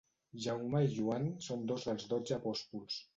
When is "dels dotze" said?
1.91-2.37